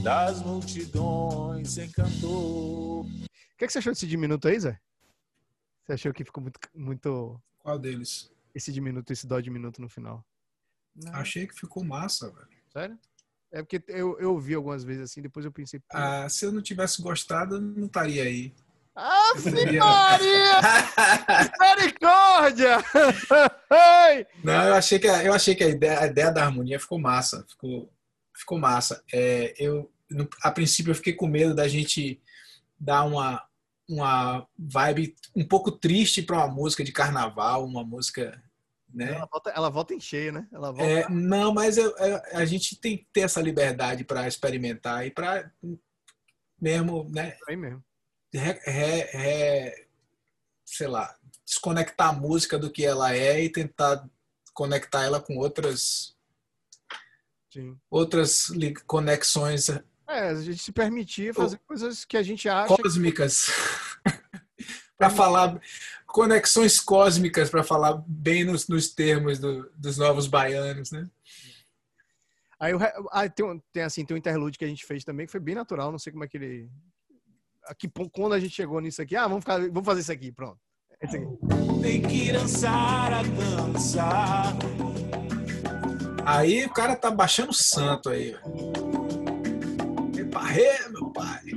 [0.02, 3.02] das multidões se encantou.
[3.02, 3.08] O
[3.58, 4.80] que, é que você achou desse diminuto aí, Zé?
[5.84, 6.58] Você achou que ficou muito.
[6.74, 7.38] muito...
[7.60, 8.32] Qual deles?
[8.56, 10.24] Esse diminuto, esse dó diminuto no final.
[11.04, 11.16] Não.
[11.16, 12.48] Achei que ficou massa, velho.
[12.72, 13.00] Sério?
[13.52, 15.82] É porque eu, eu ouvi algumas vezes assim, depois eu pensei.
[15.92, 18.54] Ah, se eu não tivesse gostado, eu não estaria aí.
[18.96, 19.82] Ah, Maria!
[21.78, 22.78] Misericórdia!
[24.44, 27.00] não, eu achei que, a, eu achei que a, ideia, a ideia da harmonia ficou
[27.00, 27.46] massa.
[27.50, 27.92] Ficou,
[28.36, 29.02] ficou massa.
[29.12, 32.22] É, eu, no, a princípio, eu fiquei com medo da gente
[32.80, 33.42] dar uma,
[33.88, 38.44] uma vibe um pouco triste para uma música de carnaval, uma música
[38.94, 39.14] né?
[39.14, 40.48] Ela volta, ela volta em cheio, né?
[40.52, 40.92] Ela volta...
[40.92, 45.12] É, não, mas eu, eu, a gente tem que ter essa liberdade para experimentar e
[45.12, 45.52] para
[46.60, 47.38] mesmo, né?
[47.48, 47.84] Aí mesmo.
[48.34, 49.88] Re, re, re,
[50.66, 54.08] sei lá, desconectar a música do que ela é e tentar
[54.54, 56.16] conectar ela com outras
[57.52, 57.80] Sim.
[57.90, 58.52] outras
[58.86, 59.70] conexões
[60.08, 62.76] É, a gente se permitir fazer coisas que a gente acha.
[62.76, 63.48] Cósmicas.
[65.00, 65.60] para falar
[66.10, 71.08] conexões cósmicas para falar bem nos, nos termos do, dos novos baianos, né?
[72.60, 72.80] Aí, o,
[73.12, 75.56] aí tem, tem, assim, tem um interlude que a gente fez também, que foi bem
[75.56, 76.70] natural, não sei como é que ele.
[77.66, 80.60] Aqui, quando a gente chegou nisso aqui, ah, vamos, ficar, vamos fazer isso aqui, pronto.
[81.00, 81.28] Esse aqui.
[81.82, 84.04] Tem que dançar a dança.
[86.26, 88.36] Aí o cara tá baixando o santo aí.
[90.18, 91.49] Eparré, meu pai.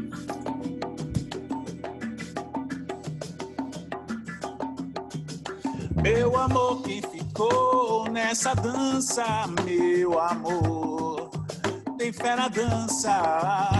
[6.03, 9.25] Meu amor, quem ficou nessa dança,
[9.65, 11.31] meu amor,
[11.97, 13.71] tem fé na dança,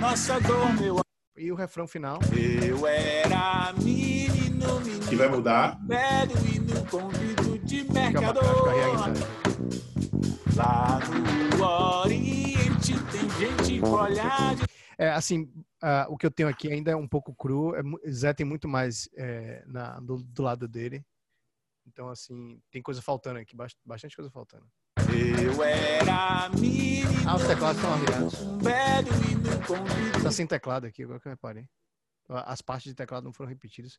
[0.00, 1.04] nossa dor, meu amor.
[1.36, 2.18] E o refrão final?
[2.32, 5.06] Eu era menino, menino.
[5.08, 5.78] Que vai mudar.
[5.86, 8.44] Velho e no convito de mercador.
[10.56, 10.98] Lá
[11.56, 11.64] no
[12.02, 15.42] Oriente tem gente com olhar de é, assim,
[15.80, 17.72] uh, o que eu tenho aqui ainda é um pouco cru.
[17.76, 21.04] É, Zé tem muito mais é, na, do, do, lado dele.
[21.98, 24.64] Então, assim, tem coisa faltando aqui, bastante coisa faltando.
[25.12, 28.34] Eu era menino, ah, os teclados estão arriados.
[30.22, 31.68] Tá sem teclado aqui, agora que eu reparei.
[32.28, 33.98] As partes de teclado não foram repetidas.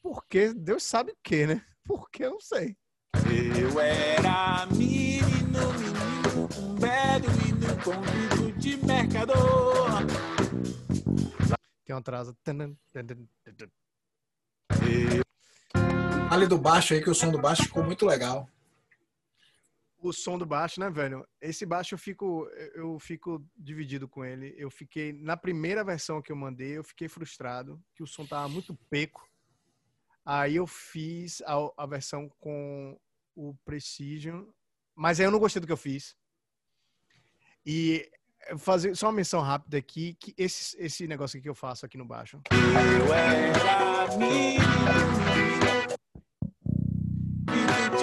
[0.00, 1.66] Porque Deus sabe o que, né?
[1.84, 2.76] Porque eu não sei.
[3.58, 10.06] Eu era menino, menino, um beduíno convido de mercador.
[11.84, 12.36] Tem um atraso.
[14.86, 15.23] Eu
[16.30, 18.48] Ali do baixo aí, que o som do baixo ficou muito legal.
[19.98, 21.26] O som do baixo, né, velho?
[21.40, 24.54] Esse baixo eu fico, eu fico dividido com ele.
[24.56, 28.48] Eu fiquei, na primeira versão que eu mandei, eu fiquei frustrado, que o som tava
[28.48, 29.28] muito peco.
[30.24, 32.98] Aí eu fiz a, a versão com
[33.34, 34.44] o Precision,
[34.94, 36.16] mas aí eu não gostei do que eu fiz.
[37.64, 38.10] E
[38.58, 41.96] fazer só uma menção rápida aqui, que esse, esse negócio aqui que eu faço aqui
[41.96, 42.40] no baixo.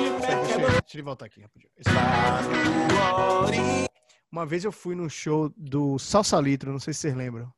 [0.02, 1.72] Eu Deixa ele voltar aqui rapidinho.
[4.32, 7.52] Uma vez eu fui no show do Salsa Litro, não sei se vocês lembram.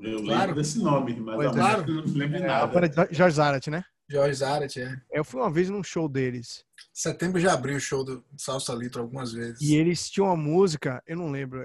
[0.00, 0.54] Eu lembro claro.
[0.54, 1.82] desse nome, mas pois claro.
[1.82, 1.86] É.
[1.86, 3.08] não lembro é, nada.
[3.10, 3.84] Jorge Zarat, né?
[4.08, 5.00] Jorge Zarat, é.
[5.10, 6.64] Eu fui uma vez num show deles.
[6.92, 9.60] Setembro já abriu o show do Salsa Litro algumas vezes.
[9.60, 11.60] E eles tinham uma música, eu não lembro.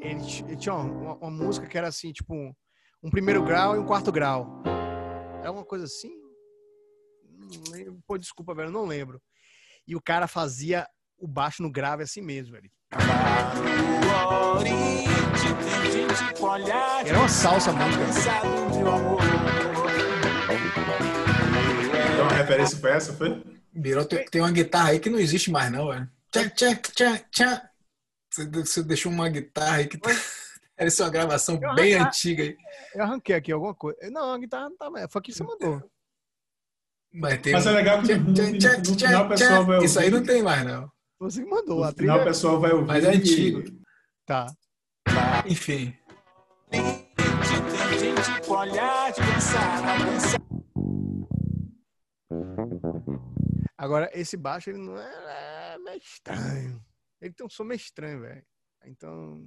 [0.00, 2.52] Eles, eles tinham uma, uma, música que era assim, tipo, um,
[3.02, 4.62] um primeiro grau e um quarto grau.
[5.40, 6.12] Era uma coisa assim,
[8.06, 9.20] Pô, desculpa, velho, não lembro.
[9.86, 10.86] E o cara fazia
[11.18, 12.70] o baixo no grave assim mesmo, velho.
[17.06, 18.04] Era uma salsa música.
[22.12, 23.42] Então a referência foi essa, foi?
[23.72, 26.10] Virou, tem uma guitarra aí que não existe mais, não, velho.
[26.30, 27.70] Tchá, tchá, tchá, tchá.
[28.30, 30.10] Você deixou uma guitarra aí que tá...
[30.76, 32.56] Era sua gravação bem antiga aí.
[32.94, 33.98] Eu arranquei aqui alguma coisa.
[34.10, 35.08] Não, a guitarra não tá.
[35.08, 35.82] Foi aqui que você mandou.
[37.12, 39.86] Mas, Mas é legal que no, no, no final o pessoal vai ouvir.
[39.86, 40.90] Isso aí não tem mais, não.
[41.20, 41.84] Você que mandou.
[41.84, 42.86] No final o pessoal vai ouvir.
[42.86, 43.62] Mas é antigo.
[44.26, 44.46] Tá.
[45.46, 45.96] Enfim.
[53.76, 56.84] Agora, esse baixo, ele não é, é meio estranho.
[57.20, 58.44] Ele tem um som meio estranho, velho.
[58.84, 59.44] Então.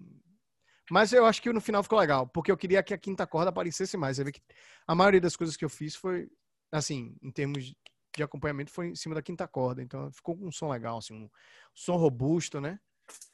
[0.90, 3.50] Mas eu acho que no final ficou legal, porque eu queria que a quinta corda
[3.50, 4.18] aparecesse mais.
[4.18, 4.42] Você vê que
[4.86, 6.28] a maioria das coisas que eu fiz foi
[6.72, 7.74] assim, em termos
[8.16, 9.82] de acompanhamento, foi em cima da quinta corda.
[9.82, 11.30] Então ficou com um som legal, assim, um
[11.74, 12.80] som robusto, né?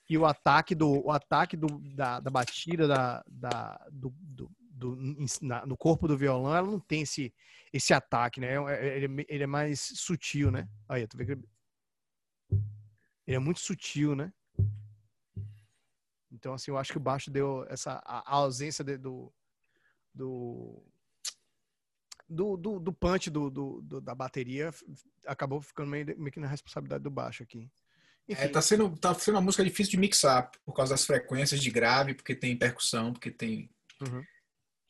[0.09, 4.97] E o ataque do, o ataque do, da, da batida da, da, do, do, do
[5.41, 7.33] na, no corpo do violão, ela não tem esse,
[7.73, 8.55] esse ataque, né?
[8.55, 10.67] É, ele, ele é mais sutil, né?
[10.87, 11.43] Aí, tu vê que ele,
[13.25, 14.31] ele é muito sutil, né?
[16.31, 19.33] Então, assim, eu acho que o baixo deu essa a, a ausência de, do,
[20.13, 20.83] do
[22.29, 24.73] do, do, do punch do, do, do, da bateria
[25.25, 27.69] acabou ficando meio, meio que na responsabilidade do baixo aqui.
[28.29, 31.71] É, tá sendo, tá sendo uma música difícil de mixar por causa das frequências de
[31.71, 33.69] grave, porque tem percussão, porque tem
[34.01, 34.21] uhum.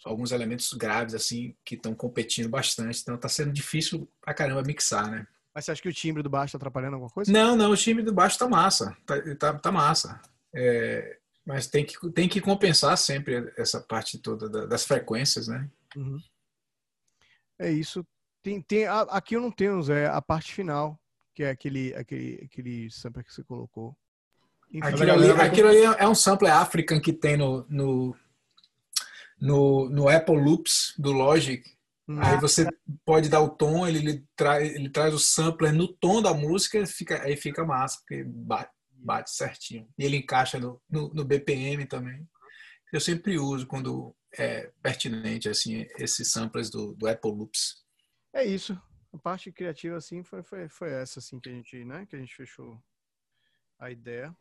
[0.03, 3.01] alguns elementos graves assim que estão competindo bastante.
[3.01, 5.27] Então tá sendo difícil pra caramba mixar, né?
[5.53, 7.31] Mas você acha que o timbre do baixo tá atrapalhando alguma coisa?
[7.31, 8.97] Não, não, o timbre do baixo tá massa.
[9.05, 10.19] Tá, tá, tá massa.
[10.53, 15.69] É, mas tem que, tem que compensar sempre essa parte toda das frequências, né?
[15.95, 16.17] Uhum.
[17.59, 18.05] É isso.
[18.43, 20.99] Tem, tem, aqui eu não tenho, Zé, a parte final,
[21.33, 23.95] que é aquele, aquele, aquele sampler que você colocou.
[24.81, 28.15] aquilo, ali, aquilo ali é um sampler African que tem no, no,
[29.39, 31.63] no, no Apple Loops do Logic.
[32.07, 32.19] Hum.
[32.21, 32.65] Aí você
[33.05, 36.85] pode dar o tom, ele, ele, tra, ele traz o sampler no tom da música,
[36.85, 39.87] fica, aí fica massa, porque bate certinho.
[39.97, 42.25] E ele encaixa no, no, no BPM também.
[42.93, 47.85] Eu sempre uso quando é pertinente, assim, esses samples do, do Apple Loops.
[48.33, 48.79] É isso.
[49.13, 52.19] A parte criativa, assim, foi, foi, foi essa, assim, que a gente, né, que a
[52.19, 52.81] gente fechou
[53.79, 54.35] a ideia.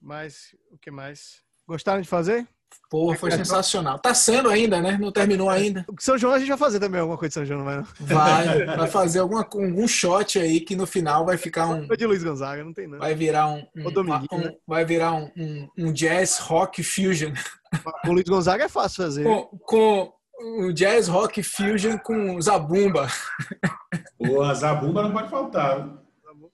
[0.00, 1.44] Mas, o que mais?
[1.66, 2.46] Gostaram de fazer?
[2.88, 3.98] Porra, foi sensacional.
[3.98, 4.96] Tá sendo ainda, né?
[5.00, 5.84] Não terminou ainda.
[5.88, 7.76] O São João a gente vai fazer também alguma coisa de São João, não vai?
[7.76, 7.86] Não?
[8.00, 11.86] Vai, vai fazer alguma, algum shot aí que no final vai ficar um.
[11.86, 12.98] Foi de Luiz Gonzaga, não tem não.
[12.98, 13.66] Vai virar um.
[13.76, 14.54] um, um né?
[14.66, 17.32] Vai virar um, um, um, jazz rock fusion.
[18.04, 19.24] Com Luiz Gonzaga é fácil fazer.
[19.24, 23.08] Com, com um jazz rock fusion com Zabumba.
[24.16, 25.82] Porra, Zabumba não pode faltar.
[25.82, 26.06] Viu?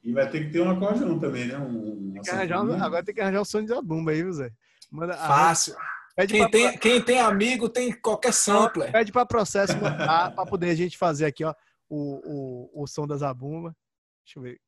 [0.03, 1.57] E vai ter que ter um acordeão também, né?
[1.59, 4.51] Um, tem arranjar, agora tem que arranjar o som de Zabumba aí, Zé.
[4.93, 5.75] Manda, Fácil.
[6.15, 6.51] Pede quem, pra...
[6.51, 8.93] tem, quem tem amigo tem qualquer sampler.
[8.93, 11.55] Pede para processo mandar para poder a gente fazer aqui, ó,
[11.89, 13.75] o, o, o som da Zabumba.
[14.23, 14.61] Deixa eu ver.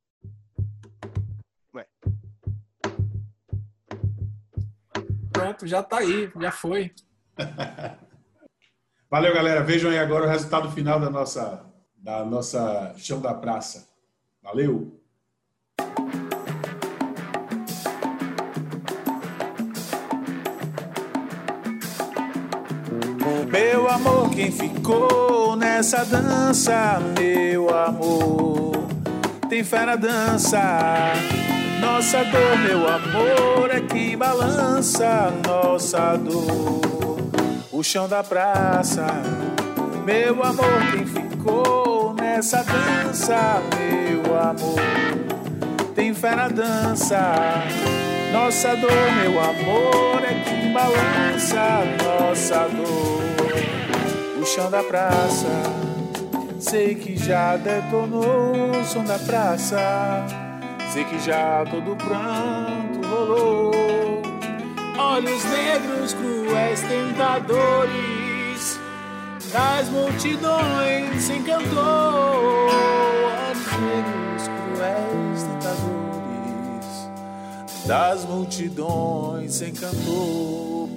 [1.75, 1.87] Ué.
[5.31, 6.95] Pronto, já tá aí, já foi.
[9.11, 9.63] Valeu, galera.
[9.63, 13.93] Vejam aí agora o resultado final da nossa, da nossa chão da praça.
[14.43, 15.04] Valeu!
[24.35, 27.01] Quem ficou nessa dança?
[27.19, 28.73] Meu amor,
[29.49, 31.13] tem fé na dança.
[31.81, 36.81] Nossa dor, meu amor, é que balança nossa dor.
[37.71, 39.07] O chão da praça,
[40.05, 43.63] meu amor, quem ficou nessa dança?
[43.79, 47.35] Meu amor, tem fé na dança.
[48.33, 48.91] Nossa dor,
[49.23, 53.54] meu amor, é que balança nossa dor
[54.45, 55.49] o chão da praça.
[56.61, 59.79] Sei que já detonou o som da praça.
[60.93, 63.73] Sei que já todo pranto rolou.
[64.99, 68.79] Olhos negros, cruéis, tentadores
[69.51, 72.69] das multidões encantou.
[72.69, 77.09] Olhos negros, cruéis, tentadores
[77.87, 80.91] das multidões encantou.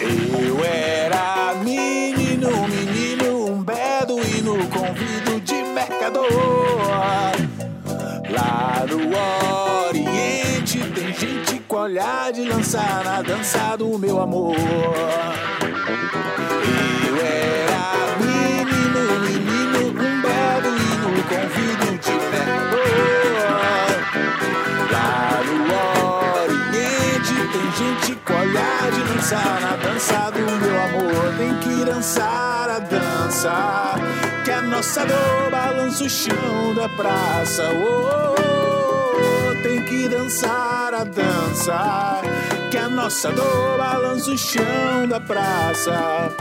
[0.00, 6.26] Eu era menino, menino, um beduíno, convido de mercador.
[8.30, 14.56] Lá no Oriente tem gente com olhar de lançar na dança do meu amor.
[17.06, 22.88] Eu era menino, menino, um beduíno, convido de mercador.
[24.90, 25.56] Lá no
[26.42, 30.23] Oriente tem gente com olhar de dançar na dança.
[31.44, 33.96] Tem que dançar a dança,
[34.46, 37.64] que a nossa dor balança o chão da praça.
[37.70, 42.22] Oh, oh, oh, tem que dançar a dança,
[42.70, 46.32] que a nossa dor balança o chão da praça.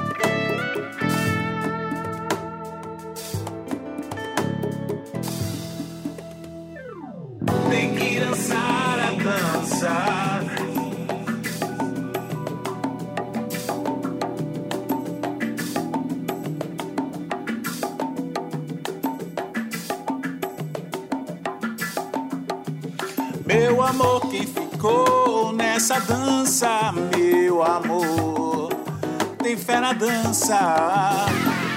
[23.63, 26.91] Meu amor, quem ficou nessa dança?
[27.15, 28.73] Meu amor,
[29.41, 31.25] tem fé na dança.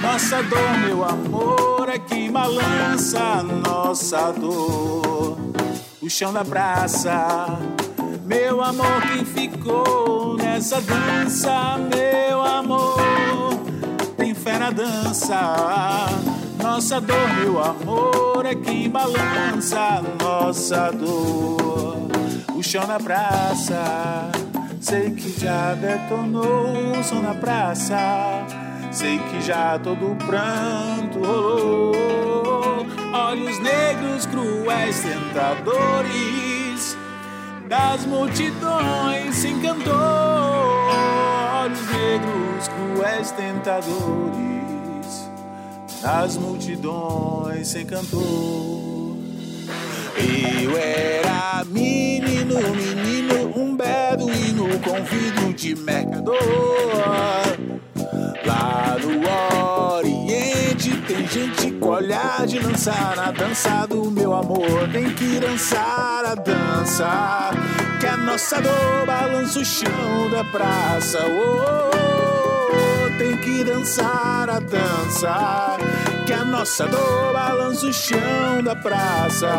[0.01, 5.37] Nossa dor, meu amor, é que balança nossa dor.
[6.01, 7.57] O chão da praça.
[8.25, 11.77] Meu amor, quem ficou nessa dança?
[11.77, 13.61] Meu amor,
[14.17, 15.55] tem fé na dança.
[16.61, 22.07] Nossa dor, meu amor, é quem balança nossa dor.
[22.55, 24.31] O chão na praça,
[24.79, 28.45] sei que já detonou o som na praça.
[28.91, 32.85] Sei que já todo pranto rolou.
[33.13, 36.97] Olhos negros, cruéis, tentadores
[37.67, 39.93] das multidões se encantou.
[41.63, 44.56] Olhos negros, cruéis, tentadores
[46.01, 49.17] nas multidões se encantou.
[50.17, 56.37] Eu era menino, menino, um beduíno com vidro de mercador.
[58.45, 64.89] Lá no Oriente tem gente com olhar de dançar na dança do meu amor.
[64.91, 67.51] Tem que dançar a dança,
[67.99, 71.19] que a nossa dor balança o chão da praça.
[71.27, 72.06] Oh, oh, oh,
[73.17, 75.77] tem que dançar a dança,
[76.25, 79.49] que a nossa dor balança o chão da praça.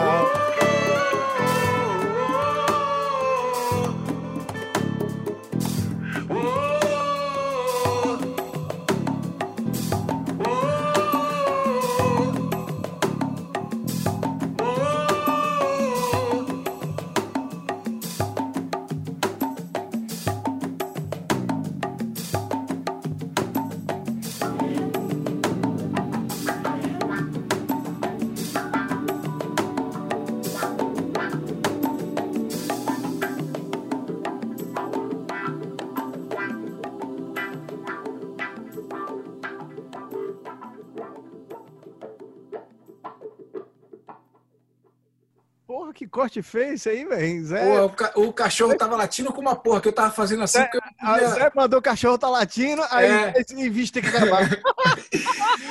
[45.92, 47.44] Que corte feio isso aí, velho.
[47.44, 50.60] Zé, o, ca- o cachorro tava latindo com uma porra que eu tava fazendo assim.
[50.62, 53.32] porque eu não a podia- Zé mandou o cachorro tá latindo, aí É.
[53.36, 54.48] esse bicho tem que gravar.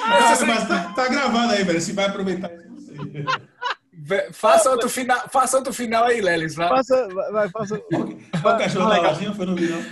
[0.10, 1.82] Ah, mas tá, tá gravando aí, velho.
[1.82, 3.26] Se vai aproveitar isso, não sei.
[4.32, 6.56] Faça outro final, faça outro final aí, Lelis.
[6.56, 6.70] vai.
[6.70, 7.76] Faça, vai, vai, faça.
[7.76, 7.78] O
[8.58, 9.84] cachorro tá latindo, foi no vídeo.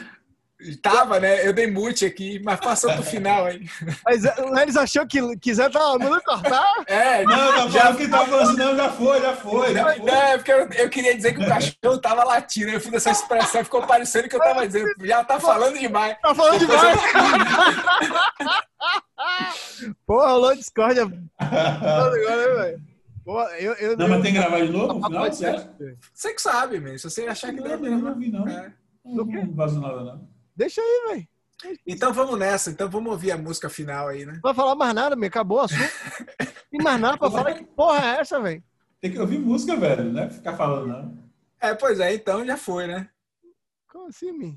[0.81, 1.45] Tava, né?
[1.47, 3.65] Eu dei mute aqui, mas faça outro final aí.
[4.05, 6.65] Mas é, eles achou que quiser tá mandando cortar.
[6.87, 9.95] É, Não, tá falando que tá falando assim, não, já foi, já foi, já Não,
[9.95, 10.05] foi.
[10.05, 12.71] não, é porque eu, eu queria dizer que o cachorro tava latindo.
[12.71, 14.89] Eu fiz essa expressão, ficou parecendo que eu tava dizendo.
[15.01, 16.15] Já tá falando demais.
[16.21, 16.99] Tá falando demais.
[20.05, 21.03] Porra, rolou discórdia.
[21.39, 22.81] agora, né, velho?
[23.23, 25.35] Pô, eu, eu, Não, mas tem que gravar de novo no Tá final, pode
[26.13, 26.95] você que sabe, man.
[26.97, 28.47] Se você achar que Não, deve não, não vi, não.
[28.47, 28.71] É.
[29.03, 30.34] Não, não vazou nada, não.
[30.55, 31.27] Deixa aí, velho.
[31.85, 32.69] Então vamos nessa.
[32.69, 34.33] Então vamos ouvir a música final aí, né?
[34.33, 35.27] Não vai falar mais nada, meu.
[35.27, 35.81] Acabou o assunto.
[36.69, 37.53] Tem mais nada pra falar.
[37.53, 38.63] Que porra é essa, velho?
[39.01, 41.25] Tem que ouvir música, velho, não é ficar falando, não.
[41.61, 43.09] É, pois é, então já foi, né?
[43.87, 44.55] Como assim, meu?